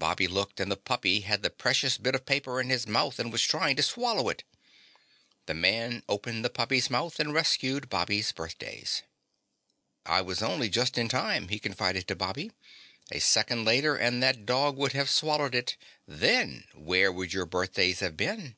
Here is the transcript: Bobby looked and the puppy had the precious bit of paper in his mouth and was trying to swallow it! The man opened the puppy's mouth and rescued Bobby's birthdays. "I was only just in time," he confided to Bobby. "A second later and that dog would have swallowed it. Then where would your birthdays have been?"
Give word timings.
Bobby 0.00 0.26
looked 0.26 0.58
and 0.58 0.68
the 0.68 0.76
puppy 0.76 1.20
had 1.20 1.44
the 1.44 1.48
precious 1.48 1.96
bit 1.96 2.16
of 2.16 2.26
paper 2.26 2.60
in 2.60 2.70
his 2.70 2.88
mouth 2.88 3.20
and 3.20 3.30
was 3.30 3.42
trying 3.42 3.76
to 3.76 3.84
swallow 3.84 4.28
it! 4.28 4.42
The 5.46 5.54
man 5.54 6.02
opened 6.08 6.44
the 6.44 6.50
puppy's 6.50 6.90
mouth 6.90 7.20
and 7.20 7.32
rescued 7.32 7.88
Bobby's 7.88 8.32
birthdays. 8.32 9.04
"I 10.04 10.22
was 10.22 10.42
only 10.42 10.70
just 10.70 10.98
in 10.98 11.08
time," 11.08 11.50
he 11.50 11.60
confided 11.60 12.08
to 12.08 12.16
Bobby. 12.16 12.50
"A 13.12 13.20
second 13.20 13.64
later 13.64 13.94
and 13.94 14.20
that 14.24 14.44
dog 14.44 14.76
would 14.76 14.90
have 14.94 15.08
swallowed 15.08 15.54
it. 15.54 15.76
Then 16.04 16.66
where 16.74 17.12
would 17.12 17.32
your 17.32 17.46
birthdays 17.46 18.00
have 18.00 18.16
been?" 18.16 18.56